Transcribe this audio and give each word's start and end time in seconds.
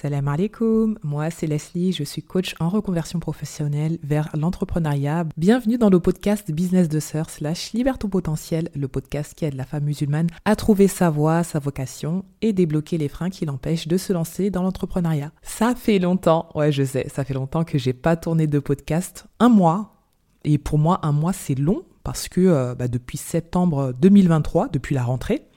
Salam 0.00 0.28
alaikum, 0.28 0.96
moi 1.02 1.28
c'est 1.28 1.48
Leslie, 1.48 1.92
je 1.92 2.04
suis 2.04 2.22
coach 2.22 2.54
en 2.60 2.68
reconversion 2.68 3.18
professionnelle 3.18 3.98
vers 4.04 4.28
l'entrepreneuriat. 4.32 5.26
Bienvenue 5.36 5.76
dans 5.76 5.90
le 5.90 5.98
podcast 5.98 6.52
Business 6.52 6.88
de 6.88 7.00
Sœur 7.00 7.28
slash 7.28 7.72
Libère 7.72 7.98
ton 7.98 8.08
potentiel, 8.08 8.70
le 8.76 8.86
podcast 8.86 9.34
qui 9.34 9.44
aide 9.44 9.54
la 9.56 9.64
femme 9.64 9.82
musulmane 9.82 10.28
à 10.44 10.54
trouver 10.54 10.86
sa 10.86 11.10
voie, 11.10 11.42
sa 11.42 11.58
vocation 11.58 12.24
et 12.42 12.52
débloquer 12.52 12.96
les 12.96 13.08
freins 13.08 13.28
qui 13.28 13.44
l'empêchent 13.44 13.88
de 13.88 13.96
se 13.96 14.12
lancer 14.12 14.50
dans 14.50 14.62
l'entrepreneuriat. 14.62 15.32
Ça 15.42 15.74
fait 15.74 15.98
longtemps, 15.98 16.48
ouais 16.54 16.70
je 16.70 16.84
sais, 16.84 17.08
ça 17.08 17.24
fait 17.24 17.34
longtemps 17.34 17.64
que 17.64 17.76
j'ai 17.76 17.92
pas 17.92 18.14
tourné 18.14 18.46
de 18.46 18.60
podcast, 18.60 19.26
un 19.40 19.48
mois. 19.48 19.96
Et 20.44 20.58
pour 20.58 20.78
moi 20.78 21.00
un 21.02 21.10
mois 21.10 21.32
c'est 21.32 21.56
long 21.56 21.82
parce 22.04 22.28
que 22.28 22.40
euh, 22.40 22.76
bah, 22.76 22.86
depuis 22.86 23.18
septembre 23.18 23.92
2023, 24.00 24.68
depuis 24.68 24.94
la 24.94 25.02
rentrée, 25.02 25.48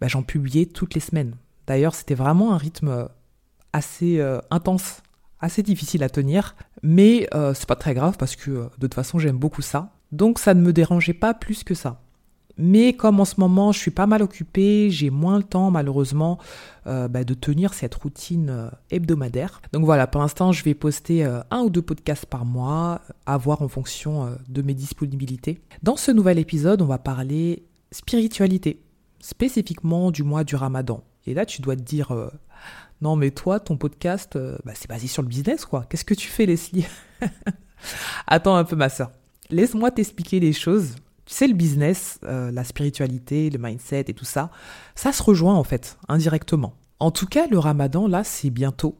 bah, 0.00 0.06
j'en 0.06 0.22
publiais 0.22 0.66
toutes 0.66 0.94
les 0.94 1.00
semaines. 1.00 1.34
D'ailleurs 1.66 1.96
c'était 1.96 2.14
vraiment 2.14 2.52
un 2.52 2.56
rythme 2.56 3.08
assez 3.72 4.20
euh, 4.20 4.40
intense, 4.50 5.02
assez 5.40 5.62
difficile 5.62 6.02
à 6.02 6.08
tenir, 6.08 6.56
mais 6.82 7.28
euh, 7.34 7.54
c'est 7.54 7.68
pas 7.68 7.76
très 7.76 7.94
grave 7.94 8.16
parce 8.18 8.36
que 8.36 8.50
euh, 8.50 8.64
de 8.78 8.86
toute 8.86 8.94
façon 8.94 9.18
j'aime 9.18 9.38
beaucoup 9.38 9.62
ça. 9.62 9.92
Donc 10.12 10.38
ça 10.38 10.54
ne 10.54 10.60
me 10.60 10.72
dérangeait 10.72 11.14
pas 11.14 11.34
plus 11.34 11.62
que 11.62 11.74
ça. 11.74 12.00
Mais 12.56 12.92
comme 12.92 13.20
en 13.20 13.24
ce 13.24 13.36
moment 13.38 13.72
je 13.72 13.78
suis 13.78 13.90
pas 13.90 14.06
mal 14.06 14.22
occupée, 14.22 14.90
j'ai 14.90 15.08
moins 15.08 15.38
le 15.38 15.44
temps 15.44 15.70
malheureusement 15.70 16.38
bah, 16.84 17.24
de 17.24 17.32
tenir 17.32 17.72
cette 17.72 17.94
routine 17.94 18.70
hebdomadaire. 18.90 19.62
Donc 19.72 19.84
voilà, 19.86 20.06
pour 20.06 20.20
l'instant 20.20 20.52
je 20.52 20.62
vais 20.64 20.74
poster 20.74 21.24
un 21.24 21.60
ou 21.60 21.70
deux 21.70 21.80
podcasts 21.80 22.26
par 22.26 22.44
mois, 22.44 23.00
à 23.24 23.38
voir 23.38 23.62
en 23.62 23.68
fonction 23.68 24.36
de 24.48 24.60
mes 24.60 24.74
disponibilités. 24.74 25.60
Dans 25.82 25.96
ce 25.96 26.10
nouvel 26.10 26.38
épisode, 26.38 26.82
on 26.82 26.86
va 26.86 26.98
parler 26.98 27.62
spiritualité, 27.92 28.82
spécifiquement 29.20 30.10
du 30.10 30.22
mois 30.22 30.44
du 30.44 30.54
ramadan. 30.56 31.02
Et 31.26 31.32
là 31.32 31.46
tu 31.46 31.62
dois 31.62 31.76
te 31.76 31.82
dire, 31.82 32.12
non, 33.00 33.16
mais 33.16 33.30
toi, 33.30 33.60
ton 33.60 33.76
podcast, 33.76 34.36
euh, 34.36 34.58
bah, 34.64 34.72
c'est 34.74 34.88
basé 34.88 35.06
sur 35.06 35.22
le 35.22 35.28
business, 35.28 35.64
quoi. 35.64 35.86
Qu'est-ce 35.88 36.04
que 36.04 36.14
tu 36.14 36.28
fais, 36.28 36.46
Leslie? 36.46 36.86
Attends 38.26 38.56
un 38.56 38.64
peu, 38.64 38.76
ma 38.76 38.88
soeur. 38.88 39.10
Laisse-moi 39.50 39.90
t'expliquer 39.90 40.38
les 40.38 40.52
choses. 40.52 40.96
Tu 41.24 41.34
sais, 41.34 41.46
le 41.46 41.54
business, 41.54 42.18
euh, 42.24 42.50
la 42.52 42.64
spiritualité, 42.64 43.50
le 43.50 43.58
mindset 43.58 44.04
et 44.08 44.14
tout 44.14 44.24
ça, 44.24 44.50
ça 44.94 45.12
se 45.12 45.22
rejoint 45.22 45.54
en 45.54 45.64
fait, 45.64 45.98
indirectement. 46.08 46.74
En 46.98 47.10
tout 47.10 47.26
cas, 47.26 47.46
le 47.46 47.58
ramadan, 47.58 48.06
là, 48.06 48.24
c'est 48.24 48.50
bientôt. 48.50 48.98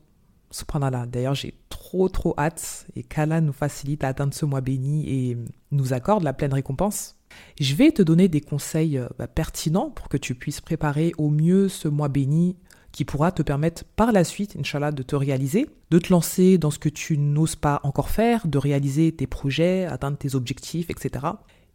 Subhanallah. 0.51 1.07
D'ailleurs, 1.07 1.35
j'ai 1.35 1.55
trop, 1.69 2.09
trop 2.09 2.35
hâte 2.39 2.87
et 2.97 3.03
qu'Allah 3.03 3.41
nous 3.41 3.53
facilite 3.53 4.03
à 4.03 4.09
atteindre 4.09 4.35
ce 4.35 4.45
mois 4.45 4.61
béni 4.61 5.09
et 5.09 5.39
nous 5.71 5.93
accorde 5.93 6.23
la 6.23 6.33
pleine 6.33 6.55
récompense. 6.55 7.17
Je 7.61 7.75
vais 7.75 7.93
te 7.93 8.03
donner 8.03 8.29
des 8.29 8.41
conseils 8.41 8.99
euh, 8.99 9.07
bah, 9.19 9.29
pertinents 9.29 9.91
pour 9.91 10.09
que 10.09 10.17
tu 10.17 10.35
puisses 10.35 10.61
préparer 10.61 11.13
au 11.19 11.31
mieux 11.31 11.69
ce 11.69 11.89
mois 11.89 12.09
béni 12.09 12.57
qui 12.93 13.05
pourra 13.05 13.33
te 13.33 13.43
permettre 13.43 13.85
par 13.97 14.13
la 14.13 14.25
suite, 14.25 14.57
Inch'Allah, 14.59 14.93
de 14.93 15.03
te 15.03 15.17
réaliser, 15.17 15.69
de 15.91 15.99
te 15.99 16.13
lancer 16.13 16.59
dans 16.59 16.71
ce 16.71 16.79
que 16.79 16.89
tu 16.89 17.19
n'oses 17.19 17.57
pas 17.57 17.81
encore 17.85 18.11
faire, 18.11 18.47
de 18.47 18.59
réaliser 18.59 19.13
tes 19.13 19.27
projets, 19.27 19.87
atteindre 19.87 20.19
tes 20.19 20.35
objectifs, 20.35 20.91
etc. 20.91 21.27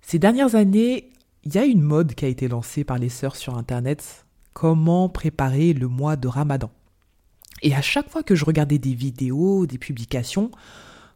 Ces 0.01 0.19
dernières 0.19 0.55
années, 0.55 1.11
il 1.43 1.55
y 1.55 1.57
a 1.57 1.65
une 1.65 1.81
mode 1.81 2.15
qui 2.15 2.25
a 2.25 2.27
été 2.27 2.47
lancée 2.47 2.83
par 2.83 2.97
les 2.97 3.09
sœurs 3.09 3.35
sur 3.35 3.57
Internet, 3.57 4.25
comment 4.53 5.09
préparer 5.09 5.73
le 5.73 5.87
mois 5.87 6.15
de 6.15 6.27
Ramadan. 6.27 6.71
Et 7.61 7.73
à 7.73 7.81
chaque 7.81 8.09
fois 8.09 8.23
que 8.23 8.35
je 8.35 8.45
regardais 8.45 8.77
des 8.77 8.93
vidéos, 8.93 9.65
des 9.65 9.77
publications, 9.77 10.51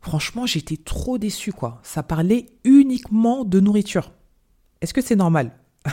franchement, 0.02 0.46
j'étais 0.46 0.78
trop 0.78 1.18
déçu, 1.18 1.52
quoi. 1.52 1.80
Ça 1.84 2.04
parlait 2.04 2.48
uniquement 2.64 3.44
de 3.44 3.60
nourriture. 3.60 4.12
Est-ce 4.82 4.94
que 4.94 5.02
c'est 5.02 5.16
normal? 5.16 5.52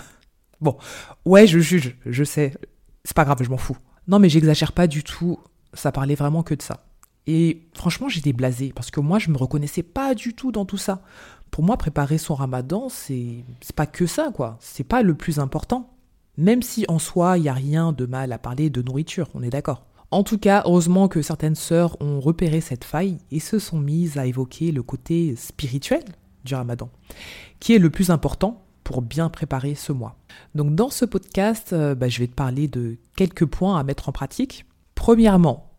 Bon, 0.62 0.78
ouais, 1.26 1.46
je 1.46 1.58
juge, 1.58 1.98
je 2.06 2.24
sais. 2.24 2.54
C'est 3.04 3.14
pas 3.14 3.26
grave, 3.26 3.42
je 3.42 3.50
m'en 3.50 3.58
fous. 3.58 3.76
Non, 4.08 4.18
mais 4.18 4.28
j'exagère 4.28 4.72
pas 4.72 4.86
du 4.86 5.02
tout. 5.02 5.38
Ça 5.74 5.92
parlait 5.92 6.14
vraiment 6.14 6.42
que 6.42 6.54
de 6.54 6.62
ça. 6.62 6.86
Et 7.26 7.62
franchement, 7.74 8.08
j'étais 8.08 8.32
blasé 8.32 8.72
parce 8.74 8.90
que 8.90 9.00
moi, 9.00 9.18
je 9.18 9.30
me 9.30 9.36
reconnaissais 9.36 9.82
pas 9.82 10.14
du 10.14 10.34
tout 10.34 10.52
dans 10.52 10.64
tout 10.64 10.78
ça. 10.78 11.02
Pour 11.50 11.64
moi, 11.64 11.76
préparer 11.76 12.18
son 12.18 12.34
ramadan, 12.34 12.88
c'est 12.88 13.44
pas 13.74 13.86
que 13.86 14.06
ça, 14.06 14.30
quoi. 14.32 14.58
C'est 14.60 14.84
pas 14.84 15.02
le 15.02 15.14
plus 15.14 15.38
important. 15.38 15.90
Même 16.36 16.62
si 16.62 16.84
en 16.88 16.98
soi, 16.98 17.38
il 17.38 17.42
n'y 17.42 17.48
a 17.48 17.54
rien 17.54 17.92
de 17.92 18.06
mal 18.06 18.32
à 18.32 18.38
parler 18.38 18.70
de 18.70 18.82
nourriture, 18.82 19.28
on 19.34 19.42
est 19.42 19.50
d'accord. 19.50 19.86
En 20.10 20.22
tout 20.22 20.38
cas, 20.38 20.62
heureusement 20.66 21.08
que 21.08 21.22
certaines 21.22 21.54
sœurs 21.54 22.00
ont 22.00 22.20
repéré 22.20 22.60
cette 22.60 22.84
faille 22.84 23.18
et 23.30 23.40
se 23.40 23.58
sont 23.58 23.78
mises 23.78 24.18
à 24.18 24.26
évoquer 24.26 24.70
le 24.70 24.82
côté 24.82 25.34
spirituel 25.34 26.04
du 26.44 26.54
ramadan, 26.54 26.90
qui 27.58 27.74
est 27.74 27.78
le 27.78 27.90
plus 27.90 28.10
important 28.10 28.65
pour 28.86 29.02
bien 29.02 29.28
préparer 29.30 29.74
ce 29.74 29.90
mois. 29.90 30.16
Donc 30.54 30.76
dans 30.76 30.90
ce 30.90 31.04
podcast, 31.04 31.72
euh, 31.72 31.96
bah, 31.96 32.08
je 32.08 32.20
vais 32.20 32.28
te 32.28 32.34
parler 32.34 32.68
de 32.68 32.98
quelques 33.16 33.44
points 33.44 33.76
à 33.76 33.82
mettre 33.82 34.08
en 34.08 34.12
pratique. 34.12 34.64
Premièrement, 34.94 35.72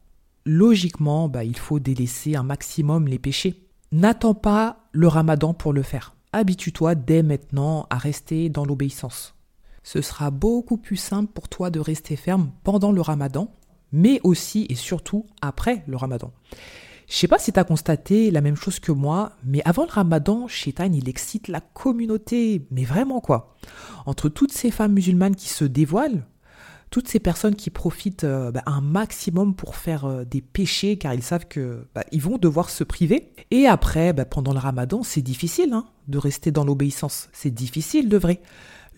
logiquement, 0.45 1.29
bah, 1.29 1.45
il 1.45 1.57
faut 1.57 1.79
délaisser 1.79 2.35
un 2.35 2.43
maximum 2.43 3.07
les 3.07 3.17
péchés. 3.17 3.65
N'attends 3.93 4.33
pas 4.33 4.89
le 4.91 5.07
ramadan 5.07 5.53
pour 5.53 5.71
le 5.71 5.83
faire. 5.83 6.15
Habitue-toi 6.33 6.95
dès 6.95 7.23
maintenant 7.23 7.87
à 7.89 7.97
rester 7.97 8.49
dans 8.49 8.65
l'obéissance. 8.65 9.35
Ce 9.83 10.01
sera 10.01 10.29
beaucoup 10.29 10.75
plus 10.75 10.97
simple 10.97 11.31
pour 11.31 11.47
toi 11.47 11.69
de 11.69 11.79
rester 11.79 12.17
ferme 12.17 12.51
pendant 12.65 12.91
le 12.91 12.99
ramadan, 12.99 13.55
mais 13.93 14.19
aussi 14.25 14.65
et 14.67 14.75
surtout 14.75 15.25
après 15.41 15.85
le 15.87 15.95
ramadan. 15.95 16.33
Je 17.07 17.15
sais 17.15 17.27
pas 17.27 17.39
si 17.39 17.53
tu 17.53 17.59
as 17.59 17.63
constaté 17.63 18.31
la 18.31 18.41
même 18.41 18.57
chose 18.57 18.79
que 18.79 18.91
moi, 18.91 19.31
mais 19.45 19.61
avant 19.63 19.85
le 19.85 19.91
ramadan, 19.91 20.47
Shaitan, 20.49 20.91
il 20.91 21.07
excite 21.07 21.47
la 21.47 21.61
communauté. 21.61 22.67
Mais 22.69 22.83
vraiment 22.83 23.21
quoi. 23.21 23.55
Entre 24.05 24.27
toutes 24.27 24.51
ces 24.51 24.71
femmes 24.71 24.93
musulmanes 24.93 25.35
qui 25.35 25.47
se 25.47 25.63
dévoilent, 25.63 26.25
toutes 26.89 27.07
ces 27.07 27.19
personnes 27.19 27.55
qui 27.55 27.69
profitent 27.69 28.25
euh, 28.25 28.51
bah, 28.51 28.63
un 28.65 28.81
maximum 28.81 29.55
pour 29.55 29.75
faire 29.75 30.05
euh, 30.05 30.25
des 30.25 30.41
péchés 30.41 30.97
car 30.97 31.13
ils 31.13 31.23
savent 31.23 31.47
que 31.47 31.85
bah, 31.95 32.03
ils 32.11 32.21
vont 32.21 32.37
devoir 32.37 32.69
se 32.69 32.83
priver. 32.83 33.31
Et 33.51 33.67
après, 33.67 34.11
bah, 34.11 34.25
pendant 34.25 34.53
le 34.53 34.59
ramadan, 34.59 35.01
c'est 35.03 35.21
difficile 35.21 35.73
hein, 35.73 35.85
de 36.07 36.17
rester 36.17 36.51
dans 36.51 36.65
l'obéissance. 36.65 37.29
C'est 37.31 37.51
difficile 37.51 38.09
de 38.09 38.17
vrai. 38.17 38.41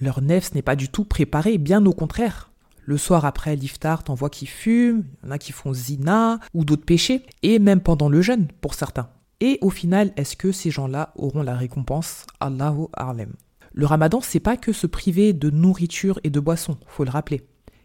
Leur 0.01 0.21
nef 0.21 0.53
n'est 0.55 0.61
pas 0.61 0.75
du 0.75 0.89
tout 0.89 1.05
préparé, 1.05 1.57
bien 1.57 1.85
au 1.85 1.93
contraire. 1.93 2.48
Le 2.89 2.97
soir 2.97 3.23
après 3.23 3.55
l'iftar, 3.55 4.03
t'en 4.03 4.15
vois 4.15 4.31
qui 4.31 4.47
fument, 4.47 5.03
il 5.21 5.27
y 5.27 5.29
en 5.29 5.31
a 5.31 5.37
qui 5.37 5.51
font 5.51 5.75
zina 5.75 6.39
ou 6.55 6.65
d'autres 6.65 6.87
péchés, 6.87 7.23
et 7.43 7.59
même 7.59 7.81
pendant 7.81 8.09
le 8.09 8.23
jeûne 8.23 8.47
pour 8.61 8.73
certains. 8.73 9.11
Et 9.41 9.59
au 9.61 9.69
final, 9.69 10.11
est-ce 10.15 10.35
que 10.35 10.51
ces 10.51 10.71
gens-là 10.71 11.13
auront 11.15 11.43
la 11.43 11.55
récompense? 11.55 12.25
Allahu 12.39 12.87
Arlem. 12.93 13.33
Le 13.73 13.85
ramadan, 13.85 14.21
c'est 14.21 14.39
pas 14.39 14.57
que 14.57 14.73
se 14.73 14.87
priver 14.87 15.33
de 15.33 15.51
nourriture 15.51 16.19
et 16.23 16.31
de 16.31 16.39
boissons, 16.39 16.79
faut 16.87 17.03
le 17.03 17.11
rappeler. 17.11 17.43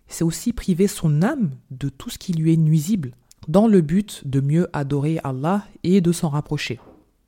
C'est 0.08 0.24
aussi 0.24 0.54
priver 0.54 0.88
son 0.88 1.20
âme 1.20 1.50
de 1.70 1.90
tout 1.90 2.08
ce 2.08 2.16
qui 2.16 2.32
lui 2.32 2.54
est 2.54 2.56
nuisible, 2.56 3.10
dans 3.46 3.66
le 3.66 3.82
but 3.82 4.26
de 4.26 4.40
mieux 4.40 4.70
adorer 4.72 5.20
Allah 5.22 5.66
et 5.82 6.00
de 6.00 6.12
s'en 6.12 6.30
rapprocher. 6.30 6.80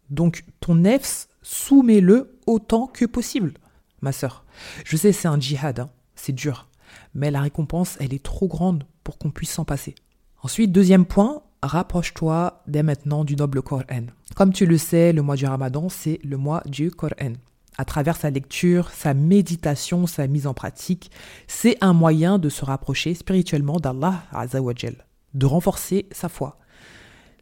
Donc 0.08 0.46
ton 0.60 0.76
nefs, 0.76 1.28
soumets-le 1.42 2.38
autant 2.46 2.86
que 2.86 3.04
possible, 3.04 3.52
ma 4.00 4.12
sœur. 4.12 4.46
Je 4.86 4.96
sais, 4.96 5.12
c'est 5.12 5.28
un 5.28 5.38
djihad, 5.38 5.78
hein. 5.80 5.90
c'est 6.14 6.32
dur 6.32 6.68
mais 7.14 7.30
la 7.30 7.40
récompense, 7.40 7.96
elle 8.00 8.14
est 8.14 8.22
trop 8.22 8.48
grande 8.48 8.84
pour 9.04 9.18
qu'on 9.18 9.30
puisse 9.30 9.52
s'en 9.52 9.64
passer. 9.64 9.94
Ensuite, 10.42 10.72
deuxième 10.72 11.06
point, 11.06 11.42
rapproche-toi 11.62 12.62
dès 12.66 12.82
maintenant 12.82 13.24
du 13.24 13.36
noble 13.36 13.62
Coran. 13.62 14.06
Comme 14.34 14.52
tu 14.52 14.66
le 14.66 14.78
sais, 14.78 15.12
le 15.12 15.22
mois 15.22 15.36
du 15.36 15.46
Ramadan, 15.46 15.88
c'est 15.88 16.20
le 16.24 16.36
mois 16.36 16.62
du 16.66 16.90
Coran. 16.90 17.34
À 17.78 17.84
travers 17.84 18.16
sa 18.16 18.30
lecture, 18.30 18.90
sa 18.90 19.12
méditation, 19.12 20.06
sa 20.06 20.26
mise 20.26 20.46
en 20.46 20.54
pratique, 20.54 21.10
c'est 21.46 21.76
un 21.82 21.92
moyen 21.92 22.38
de 22.38 22.48
se 22.48 22.64
rapprocher 22.64 23.14
spirituellement 23.14 23.78
d'Allah 23.78 24.22
Azawajal, 24.32 25.06
de 25.34 25.46
renforcer 25.46 26.06
sa 26.10 26.28
foi. 26.28 26.58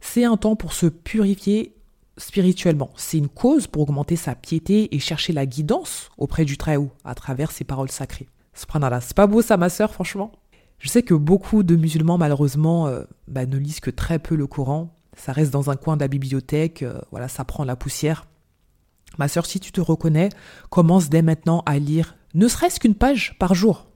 C'est 0.01 0.25
un 0.25 0.35
temps 0.37 0.55
pour 0.55 0.73
se 0.73 0.87
purifier 0.87 1.75
spirituellement. 2.17 2.91
C'est 2.95 3.17
une 3.17 3.29
cause 3.29 3.67
pour 3.67 3.83
augmenter 3.83 4.15
sa 4.15 4.35
piété 4.35 4.93
et 4.93 4.99
chercher 4.99 5.33
la 5.33 5.45
guidance 5.45 6.09
auprès 6.17 6.45
du 6.45 6.57
Très-Haut 6.57 6.91
à 7.03 7.15
travers 7.15 7.51
ses 7.51 7.63
paroles 7.63 7.91
sacrées. 7.91 8.27
C'est 8.55 9.13
pas 9.15 9.27
beau 9.27 9.41
ça, 9.41 9.57
ma 9.57 9.69
sœur, 9.69 9.93
franchement? 9.93 10.31
Je 10.79 10.89
sais 10.89 11.03
que 11.03 11.13
beaucoup 11.13 11.63
de 11.63 11.75
musulmans, 11.75 12.17
malheureusement, 12.17 12.87
euh, 12.87 13.03
bah, 13.27 13.45
ne 13.45 13.57
lisent 13.57 13.79
que 13.79 13.91
très 13.91 14.19
peu 14.19 14.35
le 14.35 14.47
Coran. 14.47 14.95
Ça 15.15 15.31
reste 15.31 15.51
dans 15.51 15.69
un 15.69 15.75
coin 15.75 15.95
de 15.95 16.01
la 16.01 16.07
bibliothèque, 16.07 16.83
euh, 16.83 16.99
voilà, 17.11 17.27
ça 17.27 17.45
prend 17.45 17.63
la 17.63 17.75
poussière. 17.75 18.25
Ma 19.17 19.27
sœur, 19.27 19.45
si 19.45 19.59
tu 19.59 19.71
te 19.71 19.79
reconnais, 19.79 20.29
commence 20.69 21.09
dès 21.09 21.21
maintenant 21.21 21.63
à 21.65 21.79
lire 21.79 22.15
ne 22.33 22.49
serait-ce 22.49 22.81
qu'une 22.81 22.95
page 22.95 23.37
par 23.39 23.53
jour. 23.55 23.87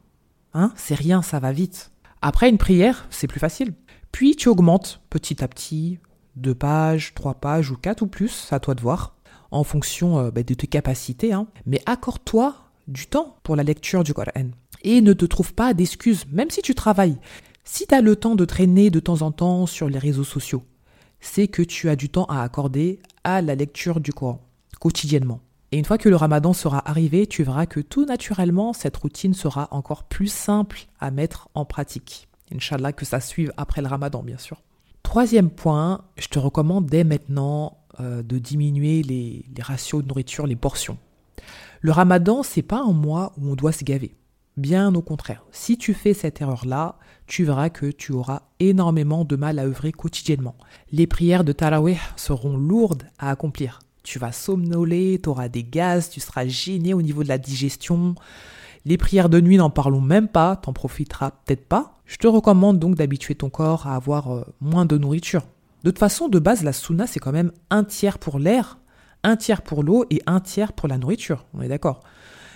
Hein, 0.54 0.72
c'est 0.78 0.96
rien, 0.96 1.22
ça 1.22 1.40
va 1.40 1.52
vite. 1.52 1.92
Après 2.22 2.50
une 2.50 2.58
prière, 2.58 3.06
c'est 3.10 3.28
plus 3.28 3.40
facile. 3.40 3.74
Puis 4.14 4.36
tu 4.36 4.48
augmentes 4.48 5.02
petit 5.10 5.44
à 5.44 5.48
petit, 5.48 6.00
deux 6.38 6.56
pages, 6.56 7.14
trois 7.16 7.34
pages 7.34 7.70
ou 7.70 7.76
quatre 7.76 8.02
ou 8.02 8.08
plus, 8.08 8.48
à 8.52 8.60
toi 8.60 8.76
de 8.76 8.82
voir, 8.82 9.16
en 9.52 9.64
fonction 9.64 10.20
euh, 10.20 10.32
bah, 10.32 10.44
de 10.44 10.54
tes 10.54 10.68
capacités. 10.68 11.34
Hein. 11.34 11.48
Mais 11.66 11.82
accorde-toi 11.86 12.56
du 12.90 13.08
temps 13.08 13.38
pour 13.44 13.56
la 13.56 13.64
lecture 13.64 14.04
du 14.04 14.14
Coran. 14.14 14.52
Et 14.84 15.02
ne 15.02 15.14
te 15.14 15.26
trouve 15.26 15.54
pas 15.54 15.74
d'excuses, 15.74 16.26
même 16.32 16.50
si 16.50 16.62
tu 16.62 16.76
travailles. 16.76 17.18
Si 17.64 17.86
tu 17.86 17.94
as 17.94 18.02
le 18.02 18.16
temps 18.16 18.36
de 18.36 18.46
traîner 18.46 18.90
de 18.90 19.00
temps 19.00 19.22
en 19.22 19.32
temps 19.32 19.66
sur 19.66 19.90
les 19.90 20.00
réseaux 20.00 20.24
sociaux, 20.24 20.64
c'est 21.20 21.48
que 21.48 21.62
tu 21.62 21.90
as 21.90 21.96
du 21.96 22.10
temps 22.10 22.26
à 22.26 22.42
accorder 22.42 23.00
à 23.24 23.42
la 23.42 23.56
lecture 23.56 24.00
du 24.00 24.14
Coran, 24.14 24.42
quotidiennement. 24.80 25.42
Et 25.72 25.78
une 25.78 25.86
fois 25.86 26.00
que 26.00 26.10
le 26.10 26.16
ramadan 26.16 26.54
sera 26.54 26.90
arrivé, 26.90 27.28
tu 27.28 27.44
verras 27.44 27.68
que 27.68 27.80
tout 27.80 28.06
naturellement, 28.06 28.74
cette 28.74 28.98
routine 28.98 29.36
sera 29.36 29.68
encore 29.72 30.06
plus 30.06 30.32
simple 30.32 30.88
à 31.00 31.12
mettre 31.12 31.50
en 31.54 31.66
pratique. 31.66 32.28
Inch'Allah 32.52 32.92
que 32.92 33.06
ça 33.06 33.20
suive 33.20 33.54
après 33.58 33.82
le 33.82 33.88
ramadan, 33.88 34.24
bien 34.24 34.40
sûr. 34.40 34.64
Troisième 35.04 35.52
point, 35.52 36.02
je 36.18 36.28
te 36.28 36.40
recommande 36.40 36.88
dès 36.88 37.04
maintenant 37.04 37.78
euh, 38.00 38.24
de 38.24 38.40
diminuer 38.40 39.04
les, 39.04 39.46
les 39.56 39.62
ratios 39.62 40.02
de 40.02 40.08
nourriture, 40.08 40.48
les 40.48 40.56
portions. 40.56 40.98
Le 41.82 41.92
ramadan, 41.92 42.44
c'est 42.44 42.62
pas 42.62 42.82
un 42.82 42.92
mois 42.92 43.32
où 43.38 43.52
on 43.52 43.56
doit 43.56 43.72
se 43.72 43.86
gaver. 43.86 44.16
Bien 44.58 44.94
au 44.94 45.02
contraire. 45.02 45.46
Si 45.52 45.78
tu 45.78 45.94
fais 45.94 46.14
cette 46.14 46.42
erreur-là, 46.42 46.98
tu 47.28 47.46
verras 47.46 47.70
que 47.70 47.86
tu 47.86 48.12
auras 48.12 48.42
énormément 48.60 49.24
de 49.24 49.38
mal 49.38 49.60
à 49.60 49.66
œuvrer 49.66 49.94
quotidiennement. 49.94 50.56
Les 50.92 51.08
prières 51.08 51.46
de 51.46 51.54
Tarawih 51.54 52.00
seront 52.18 52.58
lourdes 52.58 53.04
à 53.18 53.30
accomplir. 53.30 53.80
Tu 54.04 54.20
vas 54.20 54.34
somnoler, 54.34 55.22
tu 55.24 55.30
auras 55.30 55.48
des 55.48 55.64
gaz, 55.64 56.10
tu 56.10 56.20
seras 56.20 56.46
gêné 56.48 56.94
au 56.94 57.02
niveau 57.02 57.24
de 57.24 57.30
la 57.30 57.38
digestion. 57.38 58.16
Les 58.84 58.98
prières 58.98 59.30
de 59.30 59.40
nuit, 59.40 59.56
n'en 59.56 59.70
parlons 59.70 60.02
même 60.02 60.28
pas, 60.28 60.58
t'en 60.58 60.74
profiteras 60.74 61.32
peut-être 61.46 61.66
pas. 61.66 62.00
Je 62.06 62.18
te 62.18 62.28
recommande 62.28 62.80
donc 62.80 62.96
d'habituer 62.96 63.36
ton 63.36 63.50
corps 63.50 63.88
à 63.88 63.96
avoir 63.96 64.34
euh, 64.34 64.44
moins 64.60 64.86
de 64.86 64.98
nourriture. 64.98 65.44
De 65.84 65.92
toute 65.92 66.00
façon, 66.00 66.28
de 66.28 66.40
base, 66.40 66.64
la 66.64 66.74
sunna, 66.74 67.08
c'est 67.08 67.20
quand 67.20 67.32
même 67.32 67.54
un 67.70 67.86
tiers 67.86 68.20
pour 68.20 68.40
l'air, 68.40 68.79
un 69.24 69.36
tiers 69.36 69.62
pour 69.62 69.84
l'eau 69.84 70.06
et 70.10 70.22
un 70.26 70.40
tiers 70.40 70.74
pour 70.74 70.88
la 70.88 70.98
nourriture. 70.98 71.46
On 71.54 71.62
est 71.62 71.68
d'accord. 71.68 72.02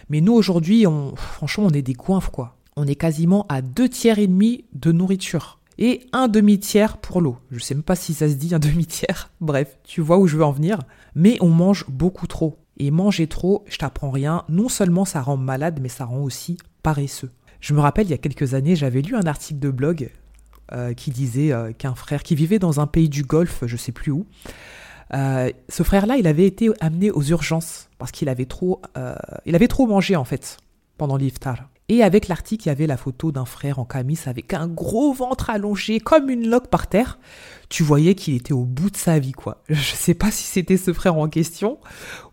Mais 0.10 0.22
nous, 0.22 0.34
aujourd'hui, 0.34 0.86
franchement, 1.16 1.66
on 1.68 1.74
est 1.74 1.82
des 1.82 1.94
coinfs, 1.94 2.30
quoi. 2.30 2.58
On 2.76 2.88
est 2.88 2.96
quasiment 2.96 3.46
à 3.50 3.62
deux 3.62 3.90
tiers 3.90 4.20
et 4.20 4.28
demi 4.28 4.66
de 4.74 4.92
nourriture. 4.92 5.60
Et 5.78 6.06
un 6.12 6.28
demi-tiers 6.28 6.98
pour 6.98 7.22
l'eau. 7.22 7.38
Je 7.52 7.60
sais 7.60 7.74
même 7.74 7.84
pas 7.84 7.96
si 7.96 8.14
ça 8.14 8.30
se 8.30 8.36
dit 8.36 8.54
un 8.54 8.60
demi-tiers. 8.60 9.32
Bref, 9.42 9.78
tu 9.84 10.02
vois 10.02 10.18
où 10.18 10.28
je 10.28 10.38
veux 10.38 10.44
en 10.44 10.52
venir. 10.52 10.80
Mais 11.16 11.38
on 11.42 11.50
mange 11.50 11.86
beaucoup 11.90 12.28
trop. 12.28 12.60
Et 12.78 12.92
manger 12.92 13.28
trop, 13.28 13.64
je 13.68 13.78
t'apprends 13.78 14.10
rien, 14.10 14.46
non 14.50 14.68
seulement 14.68 15.06
ça 15.06 15.22
rend 15.22 15.38
malade, 15.38 15.80
mais 15.82 15.90
ça 15.90 16.06
rend 16.06 16.22
aussi 16.22 16.58
paresseux. 16.82 17.32
Je 17.60 17.74
me 17.74 17.80
rappelle, 17.80 18.08
il 18.08 18.12
y 18.12 18.16
a 18.16 18.18
quelques 18.18 18.56
années, 18.56 18.76
j'avais 18.76 19.02
lu 19.02 19.16
un 19.16 19.28
article 19.28 19.60
de 19.60 19.70
blog 19.70 20.10
euh, 20.72 20.94
qui 20.94 21.12
disait 21.12 21.52
euh, 21.52 21.72
qu'un 21.72 21.94
frère 21.94 22.24
qui 22.24 22.34
vivait 22.36 22.58
dans 22.58 22.80
un 22.80 22.88
pays 22.88 23.10
du 23.10 23.24
Golfe, 23.24 23.64
je 23.68 23.78
sais 23.78 23.92
plus 23.92 24.12
où, 24.12 24.26
euh, 25.14 25.52
ce 25.70 25.84
frère-là, 25.84 26.18
il 26.18 26.28
avait 26.28 26.46
été 26.46 26.70
amené 26.80 27.12
aux 27.12 27.24
urgences 27.24 27.90
parce 27.98 28.12
qu'il 28.12 28.30
avait 28.30 28.46
trop, 28.46 28.82
il 29.46 29.56
avait 29.56 29.68
trop 29.68 29.88
mangé 29.88 30.16
en 30.16 30.26
fait 30.26 30.58
pendant 30.98 31.18
l'iftar. 31.18 31.70
Et 31.90 32.02
avec 32.02 32.28
l'article, 32.28 32.66
il 32.66 32.68
y 32.70 32.72
avait 32.72 32.88
la 32.88 32.96
photo 32.96 33.32
d'un 33.32 33.46
frère 33.46 33.78
en 33.78 33.86
camis 33.86 34.20
avec 34.26 34.54
un 34.54 34.68
gros 34.68 35.14
ventre 35.14 35.50
allongé 35.50 36.00
comme 36.00 36.30
une 36.30 36.50
loque 36.50 36.70
par 36.70 36.88
terre. 36.88 37.20
Tu 37.70 37.84
voyais 37.84 38.16
qu'il 38.16 38.36
était 38.36 38.54
au 38.54 38.64
bout 38.64 38.90
de 38.90 38.98
sa 38.98 39.20
vie, 39.20 39.34
quoi. 39.34 39.62
Je 39.70 39.94
sais 39.94 40.14
pas 40.14 40.32
si 40.32 40.44
c'était 40.44 40.78
ce 40.78 40.94
frère 40.94 41.16
en 41.18 41.28
question 41.28 41.80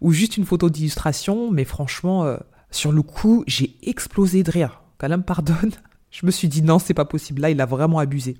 ou 0.01 0.13
juste 0.13 0.37
une 0.37 0.47
photo 0.47 0.71
d'illustration, 0.71 1.51
mais 1.51 1.65
franchement, 1.65 2.25
euh, 2.25 2.37
sur 2.71 2.93
le 2.93 3.03
coup, 3.03 3.43
j'ai 3.49 3.77
explosé 3.83 4.45
de 4.45 4.51
rire. 4.51 4.83
Qu'Allah 4.99 5.17
me 5.17 5.25
pardonne. 5.25 5.73
Je 6.11 6.27
me 6.27 6.31
suis 6.31 6.49
dit 6.49 6.63
non, 6.63 6.79
c'est 6.79 6.95
pas 6.95 7.05
possible. 7.05 7.43
Là, 7.43 7.51
il 7.51 7.61
a 7.61 7.67
vraiment 7.67 7.99
abusé. 7.99 8.37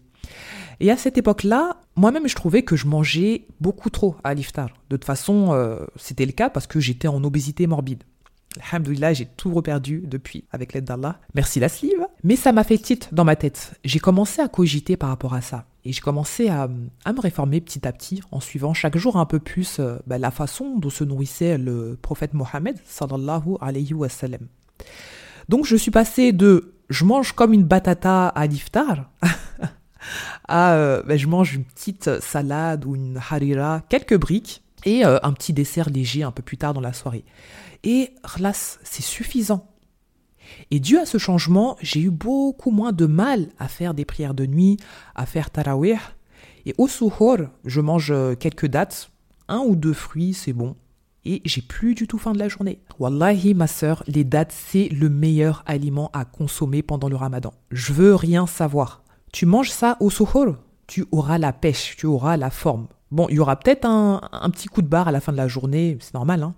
Et 0.81 0.91
à 0.91 0.97
cette 0.97 1.19
époque-là, 1.19 1.77
moi-même, 1.95 2.27
je 2.27 2.35
trouvais 2.35 2.63
que 2.63 2.75
je 2.75 2.87
mangeais 2.87 3.47
beaucoup 3.61 3.91
trop 3.91 4.17
à 4.25 4.33
l'iftar. 4.35 4.71
De 4.89 4.97
toute 4.97 5.05
façon, 5.05 5.53
euh, 5.53 5.85
c'était 5.97 6.27
le 6.27 6.33
cas 6.33 6.49
parce 6.49 6.67
que 6.67 6.81
j'étais 6.81 7.09
en 7.09 7.23
obésité 7.23 7.67
morbide. 7.67 8.03
Alhamdoulilah, 8.73 9.13
j'ai 9.13 9.27
tout 9.27 9.53
reperdu 9.53 10.03
depuis, 10.07 10.45
avec 10.51 10.73
l'aide 10.73 10.85
d'Allah. 10.85 11.21
Merci 11.35 11.61
la 11.61 11.69
sleeve. 11.69 12.05
Mais 12.25 12.35
ça 12.35 12.53
m'a 12.53 12.65
fait 12.65 12.79
titre 12.79 13.09
dans 13.13 13.25
ma 13.25 13.37
tête. 13.37 13.79
J'ai 13.85 14.01
commencé 14.01 14.43
à 14.43 14.49
cogiter 14.49 14.97
par 14.97 15.11
rapport 15.11 15.35
à 15.35 15.41
ça. 15.41 15.67
Et 15.85 15.93
j'ai 15.93 16.01
commencé 16.01 16.49
à, 16.49 16.67
me 16.69 17.21
réformer 17.21 17.61
petit 17.61 17.87
à 17.87 17.93
petit 17.93 18.23
en 18.33 18.41
suivant 18.41 18.75
chaque 18.75 18.97
jour 18.97 19.17
un 19.17 19.27
peu 19.27 19.39
plus 19.39 19.79
euh, 19.79 19.99
bah, 20.07 20.19
la 20.19 20.31
façon 20.31 20.79
dont 20.79 20.91
se 20.91 21.05
nourrissait 21.05 21.59
le 21.59 21.97
prophète 22.01 22.35
Mohammed 22.35 22.77
sallallahu 22.85 23.57
alayhi 23.61 23.95
wa 23.95 24.09
sallam. 24.09 24.47
Donc 25.49 25.65
je 25.65 25.77
suis 25.77 25.91
passé 25.91 26.33
de 26.33 26.75
je 26.91 27.05
mange 27.05 27.33
comme 27.33 27.53
une 27.53 27.65
batata 27.65 28.29
à 28.29 28.47
l'iftar 28.47 29.11
à 30.49 30.75
euh, 30.75 31.03
bah, 31.03 31.17
je 31.17 31.27
mange 31.27 31.55
une 31.55 31.65
petite 31.65 32.21
salade 32.21 32.85
ou 32.85 32.97
une 32.97 33.19
harira, 33.31 33.83
quelques 33.89 34.17
briques 34.19 34.63
et 34.85 35.05
euh, 35.05 35.19
un 35.23 35.33
petit 35.33 35.53
dessert 35.53 35.91
léger 35.91 36.23
un 36.23 36.31
peu 36.31 36.43
plus 36.43 36.57
tard 36.57 36.75
dans 36.75 36.81
la 36.81 36.93
soirée. 36.93 37.25
Et 37.85 38.11
khlas, 38.23 38.79
c'est 38.83 39.03
suffisant. 39.03 39.67
Et 40.71 40.81
dû 40.81 40.99
à 40.99 41.07
ce 41.07 41.19
changement, 41.19 41.77
j'ai 41.81 42.01
eu 42.01 42.11
beaucoup 42.11 42.71
moins 42.71 42.93
de 42.93 43.07
mal 43.07 43.49
à 43.59 43.69
faire 43.69 43.95
des 43.95 44.05
prières 44.05 44.35
de 44.35 44.47
nuit, 44.47 44.79
à 45.15 45.27
faire 45.27 45.51
tarawih. 45.51 45.99
Et 46.67 46.75
au 46.77 46.89
suhoor, 46.89 47.39
je 47.65 47.81
mange 47.81 48.13
quelques 48.39 48.67
dates, 48.67 49.11
un 49.49 49.61
ou 49.61 49.77
deux 49.77 49.93
fruits, 49.93 50.35
c'est 50.35 50.53
bon. 50.53 50.77
Et 51.25 51.43
j'ai 51.45 51.61
plus 51.61 51.95
du 51.95 52.07
tout 52.07 52.19
faim 52.19 52.33
de 52.33 52.39
la 52.39 52.49
journée. 52.49 52.81
Wallahi, 52.99 53.55
ma 53.55 53.67
sœur, 53.67 54.03
les 54.07 54.25
dates, 54.25 54.53
c'est 54.53 54.89
le 54.89 55.11
meilleur 55.11 55.63
aliment 55.67 56.11
à 56.13 56.25
consommer 56.25 56.83
pendant 56.83 57.09
le 57.09 57.17
ramadan. 57.17 57.53
Je 57.71 57.93
veux 57.93 58.15
rien 58.15 58.47
savoir. 58.47 59.03
Tu 59.33 59.47
manges 59.47 59.71
ça 59.71 59.97
au 60.01 60.11
suhoor, 60.11 60.57
tu 60.87 61.05
auras 61.13 61.39
la 61.39 61.53
pêche, 61.53 61.97
tu 61.97 62.07
auras 62.07 62.37
la 62.37 62.51
forme. 62.51 62.89
Bon, 63.11 63.27
il 63.29 63.37
y 63.37 63.41
aura 63.41 63.59
peut-être 63.59 63.85
un, 63.85 64.21
petit 64.51 64.69
coup 64.69 64.83
de 64.83 64.89
barre 64.89 65.09
à 65.09 65.13
la 65.13 65.21
fin 65.21 65.33
de 65.33 65.37
la 65.37 65.49
journée, 65.49 65.99
c'est 66.01 66.15
normal, 66.15 66.43
hein 66.43 66.55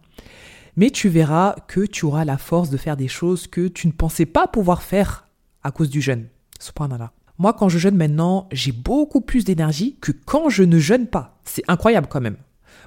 mais 0.77 0.91
tu 0.91 1.09
verras 1.09 1.55
que 1.69 1.85
tu 1.85 2.05
auras 2.05 2.25
la 2.25 2.39
force 2.39 2.71
de 2.71 2.77
faire 2.77 2.97
des 2.97 3.09
choses 3.09 3.47
que 3.47 3.69
tu 3.69 3.87
ne 3.87 3.93
pensais 3.93 4.27
pas 4.27 4.47
pouvoir 4.47 4.83
faire 4.83 5.29
à 5.63 5.71
cause 5.71 5.91
du 5.91 6.01
jeûne. 6.01 6.29
Subhanallah. 6.59 7.13
Moi, 7.39 7.53
quand 7.53 7.69
je 7.69 7.79
jeûne 7.79 7.97
maintenant, 7.97 8.49
j'ai 8.53 8.73
beaucoup 8.73 9.21
plus 9.21 9.45
d'énergie 9.45 9.97
que 10.01 10.13
quand 10.13 10.49
je 10.49 10.63
ne 10.63 10.79
jeûne 10.79 11.07
pas. 11.07 11.41
C'est 11.45 11.65
incroyable 11.69 12.07
quand 12.09 12.21
même. 12.21 12.37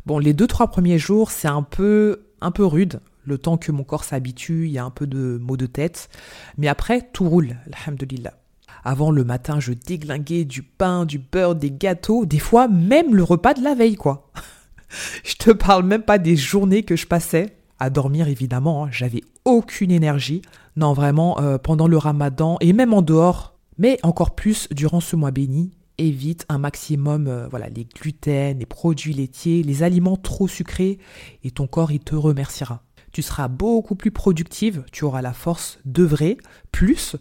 Bon, 0.05 0.19
les 0.19 0.33
deux, 0.33 0.47
trois 0.47 0.67
premiers 0.67 0.97
jours, 0.97 1.31
c'est 1.31 1.47
un 1.47 1.63
peu, 1.63 2.27
un 2.41 2.51
peu 2.51 2.65
rude. 2.65 3.01
Le 3.23 3.37
temps 3.37 3.57
que 3.57 3.71
mon 3.71 3.83
corps 3.83 4.03
s'habitue, 4.03 4.65
il 4.65 4.71
y 4.71 4.77
a 4.77 4.85
un 4.85 4.91
peu 4.91 5.07
de 5.07 5.37
maux 5.41 5.57
de 5.57 5.65
tête. 5.65 6.09
Mais 6.57 6.67
après, 6.67 7.01
tout 7.11 7.27
roule, 7.27 7.57
alhamdulillah. 7.73 8.33
Avant, 8.83 9.11
le 9.11 9.23
matin, 9.23 9.59
je 9.59 9.73
déglinguais 9.73 10.45
du 10.45 10.63
pain, 10.63 11.05
du 11.05 11.19
beurre, 11.19 11.55
des 11.55 11.71
gâteaux, 11.71 12.25
des 12.25 12.39
fois 12.39 12.67
même 12.67 13.15
le 13.15 13.23
repas 13.23 13.53
de 13.53 13.63
la 13.63 13.75
veille, 13.75 13.95
quoi. 13.95 14.31
je 15.23 15.35
te 15.35 15.51
parle 15.51 15.85
même 15.85 16.03
pas 16.03 16.17
des 16.17 16.35
journées 16.35 16.83
que 16.83 16.95
je 16.95 17.07
passais 17.07 17.57
à 17.79 17.89
dormir 17.89 18.27
évidemment, 18.27 18.85
hein. 18.85 18.89
j'avais 18.91 19.21
aucune 19.43 19.91
énergie. 19.91 20.41
Non, 20.75 20.93
vraiment, 20.93 21.39
euh, 21.39 21.57
pendant 21.57 21.87
le 21.87 21.97
ramadan 21.97 22.57
et 22.61 22.73
même 22.73 22.93
en 22.93 23.01
dehors, 23.01 23.57
mais 23.77 23.99
encore 24.03 24.35
plus 24.35 24.67
durant 24.71 24.99
ce 24.99 25.15
mois 25.15 25.31
béni, 25.31 25.71
évite 25.97 26.45
un 26.49 26.57
maximum 26.57 27.27
euh, 27.27 27.47
voilà, 27.47 27.69
les 27.69 27.85
gluten, 27.85 28.59
les 28.59 28.65
produits 28.65 29.13
laitiers, 29.13 29.63
les 29.63 29.83
aliments 29.83 30.17
trop 30.17 30.47
sucrés 30.47 30.99
et 31.43 31.51
ton 31.51 31.67
corps 31.67 31.91
il 31.91 31.99
te 31.99 32.15
remerciera. 32.15 32.81
Tu 33.15 33.21
seras 33.21 33.47
beaucoup 33.47 33.95
plus 33.95 34.11
productive, 34.11 34.83
tu 34.91 35.05
auras 35.05 35.21
la 35.21 35.31
force 35.31 35.79
d'œuvrer 35.85 36.37
plus 36.73 37.15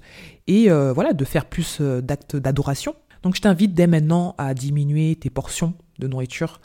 et 0.48 0.68
euh, 0.68 0.92
voilà 0.92 1.12
de 1.12 1.24
faire 1.24 1.44
plus 1.44 1.80
d'actes 1.80 2.34
d'adoration. 2.34 2.96
Donc 3.22 3.36
je 3.36 3.40
t'invite 3.40 3.74
dès 3.74 3.86
maintenant 3.86 4.34
à 4.36 4.54
diminuer 4.54 5.14
tes 5.14 5.30
portions 5.30 5.72
de 6.00 6.08
nourriture, 6.08 6.60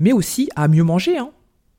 mais 0.00 0.10
aussi 0.10 0.50
à 0.56 0.66
mieux 0.66 0.82
manger. 0.82 1.18
Hein. 1.18 1.30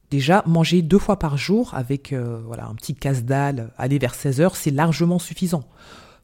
Déjà, 0.09 0.41
manger 0.47 0.81
deux 0.81 0.99
fois 0.99 1.19
par 1.19 1.37
jour 1.37 1.73
avec 1.73 2.13
euh, 2.13 2.39
voilà, 2.45 2.67
un 2.67 2.75
petit 2.75 2.95
casse-dalle, 2.95 3.73
aller 3.77 3.99
vers 3.99 4.15
16 4.15 4.39
heures, 4.39 4.55
c'est 4.55 4.71
largement 4.71 5.19
suffisant. 5.19 5.65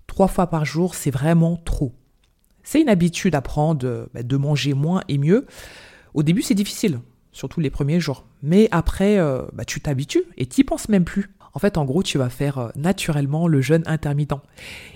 Trois 0.07 0.29
fois 0.29 0.47
par 0.47 0.63
jour, 0.63 0.95
c'est 0.95 1.11
vraiment 1.11 1.57
trop. 1.57 1.91
C'est 2.63 2.79
une 2.79 2.87
habitude 2.87 3.35
à 3.35 3.41
prendre 3.41 4.07
bah, 4.13 4.23
de 4.23 4.37
manger 4.37 4.73
moins 4.73 5.01
et 5.09 5.17
mieux. 5.17 5.47
Au 6.13 6.23
début, 6.23 6.43
c'est 6.43 6.55
difficile, 6.55 7.01
surtout 7.35 7.59
les 7.59 7.69
premiers 7.69 7.99
jours. 7.99 8.25
Mais 8.41 8.67
après, 8.71 9.19
euh, 9.19 9.43
bah, 9.53 9.65
tu 9.65 9.81
t'habitues 9.81 10.23
et 10.37 10.45
t'y 10.45 10.63
penses 10.63 10.89
même 10.89 11.03
plus. 11.03 11.35
En 11.53 11.59
fait, 11.59 11.77
en 11.77 11.85
gros, 11.85 12.01
tu 12.01 12.17
vas 12.17 12.29
faire 12.29 12.57
euh, 12.57 12.69
naturellement 12.75 13.47
le 13.47 13.61
jeûne 13.61 13.83
intermittent. 13.85 14.33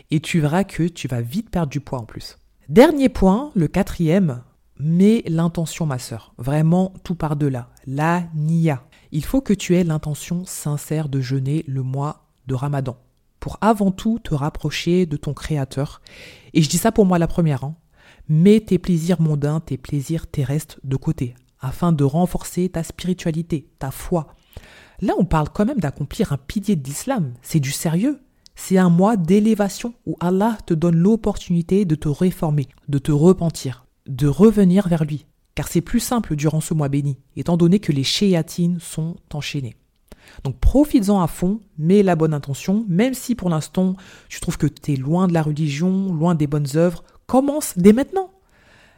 Et 0.10 0.20
tu 0.22 0.40
verras 0.40 0.64
que 0.64 0.84
tu 0.84 1.08
vas 1.08 1.22
vite 1.22 1.50
perdre 1.50 1.70
du 1.70 1.82
poids 1.82 2.00
en 2.00 2.06
plus. 2.06 2.38
Dernier 2.70 3.10
point, 3.10 3.52
le 3.56 3.68
quatrième, 3.68 4.42
Mets 4.82 5.24
l'intention, 5.28 5.86
ma 5.86 6.00
sœur, 6.00 6.34
vraiment 6.38 6.94
tout 7.04 7.16
par-delà, 7.16 7.68
la 7.86 8.24
niya. 8.34 8.86
Il 9.12 9.26
faut 9.26 9.42
que 9.42 9.52
tu 9.52 9.76
aies 9.76 9.84
l'intention 9.84 10.46
sincère 10.46 11.10
de 11.10 11.20
jeûner 11.20 11.66
le 11.68 11.84
mois 11.84 12.30
de 12.48 12.54
Ramadan, 12.54 12.96
pour 13.42 13.58
avant 13.60 13.92
tout 13.92 14.20
te 14.20 14.34
rapprocher 14.34 15.06
de 15.06 15.18
ton 15.18 15.34
Créateur. 15.34 16.02
Et 16.54 16.62
je 16.62 16.70
dis 16.70 16.78
ça 16.78 16.94
pour 16.94 17.06
moi 17.06 17.20
la 17.20 17.28
première, 17.28 17.66
hein. 17.66 17.76
Mets 18.30 18.62
tes 18.62 18.80
plaisirs 18.80 19.20
mondains, 19.20 19.60
tes 19.60 19.78
plaisirs 19.78 20.28
terrestres 20.28 20.80
de 20.86 20.96
côté, 20.96 21.36
afin 21.60 21.92
de 21.92 22.04
renforcer 22.04 22.70
ta 22.70 22.84
spiritualité, 22.84 23.70
ta 23.80 23.92
foi. 23.92 24.28
Là, 25.02 25.14
on 25.18 25.26
parle 25.26 25.50
quand 25.50 25.66
même 25.66 25.80
d'accomplir 25.80 26.34
un 26.34 26.38
pilier 26.38 26.76
de 26.76 26.84
l'islam, 26.84 27.34
c'est 27.42 27.60
du 27.60 27.72
sérieux. 27.72 28.20
C'est 28.56 28.78
un 28.78 28.90
mois 28.90 29.16
d'élévation 29.16 29.94
où 30.06 30.18
Allah 30.20 30.58
te 30.66 30.74
donne 30.74 30.98
l'opportunité 30.98 31.86
de 31.86 31.96
te 31.96 32.10
réformer, 32.10 32.68
de 32.90 32.98
te 32.98 33.12
repentir, 33.12 33.86
de 34.08 34.28
revenir 34.28 34.90
vers 34.90 35.06
lui, 35.06 35.26
car 35.56 35.70
c'est 35.70 35.80
plus 35.80 36.02
simple 36.02 36.36
durant 36.36 36.60
ce 36.60 36.74
mois 36.74 36.90
béni, 36.90 37.20
étant 37.38 37.56
donné 37.56 37.80
que 37.80 37.94
les 37.94 38.04
shéatines 38.04 38.80
sont 38.82 39.16
enchaînées. 39.34 39.78
Donc 40.44 40.60
profites-en 40.60 41.22
à 41.22 41.28
fond, 41.28 41.62
mets 41.78 42.04
la 42.04 42.16
bonne 42.16 42.34
intention, 42.34 42.86
même 42.90 43.14
si 43.14 43.34
pour 43.34 43.50
l'instant 43.50 43.96
tu 44.28 44.40
trouves 44.40 44.58
que 44.58 44.68
tu 44.68 44.94
es 44.94 44.96
loin 44.96 45.28
de 45.28 45.34
la 45.34 45.42
religion, 45.42 46.14
loin 46.14 46.36
des 46.36 46.48
bonnes 46.48 46.76
œuvres, 46.76 47.04
commence 47.28 47.78
dès 47.78 47.94
maintenant. 47.94 48.32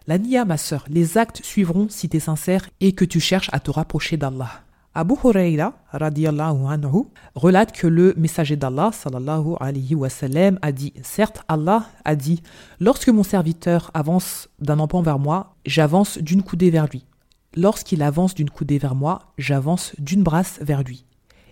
La 0.08 0.18
nia, 0.18 0.46
ma 0.46 0.58
sœur, 0.58 0.86
les 0.90 1.20
actes 1.20 1.44
suivront 1.44 1.88
si 1.88 2.10
tu 2.10 2.18
es 2.18 2.20
sincère 2.20 2.68
et 2.80 2.94
que 2.94 3.06
tu 3.06 3.20
cherches 3.20 3.50
à 3.54 3.60
te 3.60 3.70
rapprocher 3.70 4.18
d'Allah. 4.18 4.50
Abu 4.96 5.14
Huraira 5.24 5.74
anhu 5.94 7.04
relate 7.36 7.72
que 7.72 7.88
le 7.88 8.14
messager 8.18 8.56
d'Allah 8.56 8.90
sallallahu 8.92 9.56
alayhi 9.60 9.94
wa 9.94 10.10
sallam 10.10 10.58
a 10.64 10.72
dit 10.72 10.92
Certes, 11.04 11.44
Allah 11.48 11.86
a 12.04 12.16
dit 12.16 12.42
Lorsque 12.80 13.10
mon 13.10 13.24
serviteur 13.24 13.92
avance 13.94 14.50
d'un 14.60 14.80
empan 14.80 15.04
vers 15.04 15.20
moi, 15.20 15.56
j'avance 15.66 16.18
d'une 16.18 16.42
coudée 16.42 16.72
vers 16.72 16.88
lui. 16.88 17.06
Lorsqu'il 17.56 18.02
avance 18.02 18.34
d'une 18.34 18.50
coudée 18.50 18.80
vers 18.80 18.96
moi, 18.96 19.20
j'avance 19.38 19.94
d'une 20.00 20.24
brasse 20.24 20.60
vers 20.62 20.84
lui. 20.84 21.06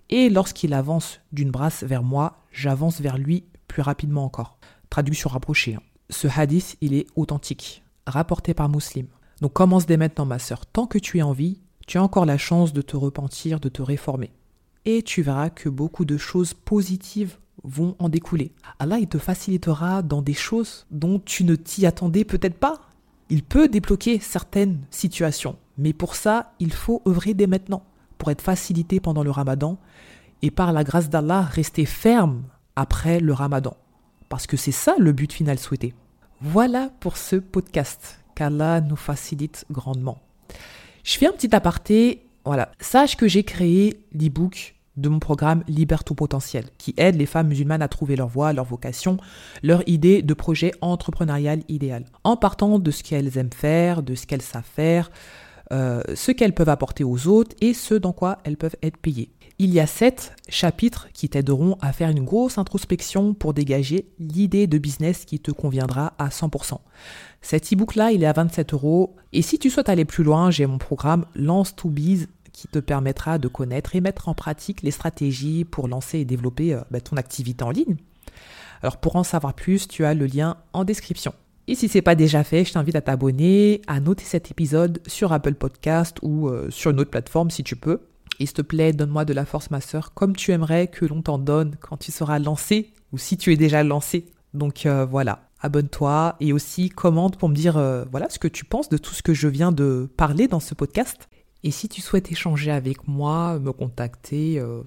Et 0.09 0.29
lorsqu'il 0.29 0.73
avance 0.73 1.19
d'une 1.31 1.51
brasse 1.51 1.83
vers 1.83 2.03
moi, 2.03 2.39
j'avance 2.51 2.99
vers 2.99 3.19
lui 3.19 3.45
plus 3.67 3.83
rapidement 3.83 4.25
encore. 4.25 4.57
Traduction 4.89 5.29
rapprochée. 5.29 5.75
Hein. 5.75 5.81
Ce 6.09 6.27
hadith, 6.27 6.77
il 6.81 6.95
est 6.95 7.05
authentique, 7.15 7.83
rapporté 8.07 8.53
par 8.53 8.69
Muslim. 8.69 9.07
Donc 9.41 9.53
commence 9.53 9.85
dès 9.85 9.97
maintenant, 9.97 10.25
ma 10.25 10.39
sœur. 10.39 10.65
Tant 10.65 10.85
que 10.85 10.97
tu 10.97 11.19
es 11.19 11.21
en 11.21 11.31
vie, 11.31 11.61
tu 11.87 11.97
as 11.97 12.03
encore 12.03 12.25
la 12.25 12.37
chance 12.37 12.73
de 12.73 12.81
te 12.81 12.95
repentir, 12.95 13.59
de 13.59 13.69
te 13.69 13.81
réformer. 13.81 14.31
Et 14.85 15.01
tu 15.01 15.21
verras 15.21 15.49
que 15.49 15.69
beaucoup 15.69 16.05
de 16.05 16.17
choses 16.17 16.53
positives 16.53 17.37
vont 17.63 17.95
en 17.99 18.09
découler. 18.09 18.53
Allah, 18.79 18.99
il 18.99 19.07
te 19.07 19.17
facilitera 19.17 20.01
dans 20.01 20.21
des 20.21 20.33
choses 20.33 20.85
dont 20.91 21.19
tu 21.19 21.43
ne 21.43 21.55
t'y 21.55 21.85
attendais 21.85 22.23
peut-être 22.23 22.57
pas. 22.57 22.81
Il 23.29 23.43
peut 23.43 23.67
débloquer 23.67 24.19
certaines 24.19 24.79
situations, 24.89 25.57
mais 25.77 25.93
pour 25.93 26.15
ça, 26.15 26.53
il 26.59 26.73
faut 26.73 27.01
œuvrer 27.07 27.33
dès 27.33 27.47
maintenant, 27.47 27.83
pour 28.17 28.31
être 28.31 28.41
facilité 28.41 28.99
pendant 28.99 29.23
le 29.23 29.31
ramadan, 29.31 29.77
et 30.41 30.51
par 30.51 30.73
la 30.73 30.83
grâce 30.83 31.09
d'Allah, 31.09 31.41
rester 31.41 31.85
ferme 31.85 32.43
après 32.75 33.19
le 33.19 33.33
ramadan. 33.33 33.75
Parce 34.29 34.47
que 34.47 34.57
c'est 34.57 34.71
ça 34.71 34.95
le 34.97 35.11
but 35.11 35.31
final 35.33 35.59
souhaité. 35.59 35.93
Voilà 36.41 36.89
pour 37.01 37.17
ce 37.17 37.35
podcast. 37.35 38.21
Qu'Allah 38.33 38.79
nous 38.79 38.95
facilite 38.95 39.65
grandement. 39.69 40.19
Je 41.03 41.17
fais 41.17 41.27
un 41.27 41.33
petit 41.33 41.53
aparté. 41.53 42.25
Voilà. 42.45 42.71
Sache 42.79 43.17
que 43.17 43.27
j'ai 43.27 43.43
créé 43.43 43.99
l'e-book 44.13 44.75
de 44.95 45.09
mon 45.09 45.19
programme 45.19 45.65
Libère 45.67 46.05
ton 46.05 46.15
potentiel, 46.15 46.63
qui 46.77 46.93
aide 46.95 47.15
les 47.15 47.25
femmes 47.25 47.49
musulmanes 47.49 47.81
à 47.81 47.89
trouver 47.89 48.15
leur 48.15 48.29
voie, 48.29 48.53
leur 48.53 48.63
vocation, 48.63 49.17
leur 49.63 49.83
idée 49.85 50.21
de 50.21 50.33
projet 50.33 50.71
entrepreneurial 50.79 51.61
idéal, 51.67 52.05
en 52.23 52.37
partant 52.37 52.79
de 52.79 52.91
ce 52.91 53.03
qu'elles 53.03 53.37
aiment 53.37 53.53
faire, 53.53 54.01
de 54.01 54.15
ce 54.15 54.25
qu'elles 54.25 54.41
savent 54.41 54.63
faire, 54.63 55.11
euh, 55.73 56.01
ce 56.15 56.31
qu'elles 56.31 56.53
peuvent 56.53 56.69
apporter 56.69 57.03
aux 57.03 57.27
autres 57.27 57.55
et 57.59 57.73
ce 57.73 57.95
dans 57.95 58.13
quoi 58.13 58.37
elles 58.45 58.57
peuvent 58.57 58.77
être 58.81 58.97
payées. 58.97 59.29
Il 59.61 59.73
y 59.73 59.81
a 59.81 59.87
sept 59.87 60.37
chapitres 60.47 61.09
qui 61.13 61.27
t'aideront 61.27 61.75
à 61.81 61.91
faire 61.91 62.09
une 62.09 62.23
grosse 62.23 62.57
introspection 62.57 63.33
pour 63.33 63.53
dégager 63.53 64.07
l'idée 64.17 64.67
de 64.67 64.77
business 64.77 65.25
qui 65.25 65.41
te 65.41 65.51
conviendra 65.51 66.13
à 66.17 66.29
100%. 66.29 66.77
Cet 67.41 67.73
e-book-là, 67.73 68.13
il 68.13 68.23
est 68.23 68.25
à 68.25 68.31
27 68.31 68.73
euros. 68.73 69.17
Et 69.33 69.41
si 69.41 69.59
tu 69.59 69.69
souhaites 69.69 69.89
aller 69.89 70.05
plus 70.05 70.23
loin, 70.23 70.49
j'ai 70.49 70.65
mon 70.65 70.77
programme 70.77 71.25
Lance 71.35 71.75
to 71.75 71.89
Biz 71.89 72.27
qui 72.53 72.69
te 72.69 72.79
permettra 72.79 73.37
de 73.37 73.49
connaître 73.49 73.97
et 73.97 74.01
mettre 74.01 74.29
en 74.29 74.33
pratique 74.33 74.81
les 74.81 74.91
stratégies 74.91 75.65
pour 75.65 75.89
lancer 75.89 76.19
et 76.19 76.25
développer 76.25 76.73
euh, 76.73 76.79
bah, 76.89 77.01
ton 77.01 77.17
activité 77.17 77.61
en 77.65 77.71
ligne. 77.71 77.97
Alors 78.81 78.95
pour 78.95 79.17
en 79.17 79.25
savoir 79.25 79.53
plus, 79.55 79.89
tu 79.89 80.05
as 80.05 80.13
le 80.13 80.25
lien 80.25 80.55
en 80.71 80.85
description. 80.85 81.33
Et 81.67 81.75
si 81.75 81.89
ce 81.89 81.97
n'est 81.97 82.01
pas 82.01 82.15
déjà 82.15 82.45
fait, 82.45 82.63
je 82.63 82.71
t'invite 82.71 82.95
à 82.95 83.01
t'abonner, 83.01 83.81
à 83.87 83.99
noter 83.99 84.23
cet 84.23 84.51
épisode 84.51 85.01
sur 85.05 85.33
Apple 85.33 85.55
Podcast 85.55 86.17
ou 86.21 86.47
euh, 86.47 86.71
sur 86.71 86.91
une 86.91 87.01
autre 87.01 87.11
plateforme 87.11 87.51
si 87.51 87.65
tu 87.65 87.75
peux. 87.75 87.99
Et 88.39 88.45
s'il 88.45 88.53
te 88.53 88.61
plaît, 88.61 88.93
donne-moi 88.93 89.25
de 89.25 89.33
la 89.33 89.45
force, 89.45 89.69
ma 89.69 89.81
sœur, 89.81 90.13
comme 90.13 90.35
tu 90.35 90.51
aimerais 90.51 90.87
que 90.87 91.05
l'on 91.05 91.21
t'en 91.21 91.37
donne 91.37 91.75
quand 91.81 91.97
tu 91.97 92.11
seras 92.11 92.39
lancé 92.39 92.93
ou 93.11 93.17
si 93.17 93.37
tu 93.37 93.51
es 93.51 93.57
déjà 93.57 93.83
lancé. 93.83 94.31
Donc 94.53 94.85
euh, 94.85 95.05
voilà, 95.05 95.49
abonne-toi 95.61 96.35
et 96.39 96.53
aussi 96.53 96.89
commente 96.89 97.37
pour 97.37 97.49
me 97.49 97.55
dire 97.55 97.77
euh, 97.77 98.05
voilà 98.11 98.29
ce 98.29 98.39
que 98.39 98.47
tu 98.47 98.65
penses 98.65 98.89
de 98.89 98.97
tout 98.97 99.13
ce 99.13 99.21
que 99.21 99.33
je 99.33 99.47
viens 99.47 99.71
de 99.71 100.09
parler 100.17 100.47
dans 100.47 100.59
ce 100.59 100.73
podcast. 100.73 101.29
Et 101.63 101.71
si 101.71 101.89
tu 101.89 102.01
souhaites 102.01 102.31
échanger 102.31 102.71
avec 102.71 103.07
moi, 103.07 103.59
me 103.59 103.73
contacter, 103.73 104.59
euh, 104.59 104.81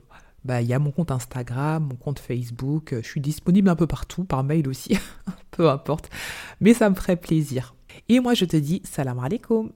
bah 0.44 0.62
il 0.62 0.68
y 0.68 0.73
a 0.73 0.78
mon 0.78 0.90
compte 0.90 1.11
Instagram, 1.11 1.88
mon 1.90 1.97
compte 1.97 2.18
Facebook, 2.18 2.94
je 3.02 3.06
suis 3.06 3.21
disponible 3.21 3.68
un 3.68 3.76
peu 3.76 3.87
partout, 3.87 4.25
par 4.25 4.42
mail 4.42 4.66
aussi, 4.66 4.99
peu 5.50 5.68
importe, 5.68 6.09
mais 6.61 6.73
ça 6.73 6.88
me 6.88 6.94
ferait 6.94 7.16
plaisir. 7.16 7.75
Et 8.09 8.21
moi 8.21 8.32
je 8.32 8.47
te 8.47 8.56
dis 8.56 8.80
salam 8.85 9.18
alaikum. 9.18 9.73